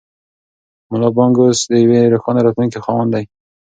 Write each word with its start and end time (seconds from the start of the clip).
ملا 0.91 1.09
بانګ 1.15 1.35
اوس 1.41 1.59
د 1.71 1.73
یوې 1.83 2.01
روښانه 2.13 2.41
راتلونکې 2.43 2.83
خاوند 2.85 3.09
دی. 3.15 3.25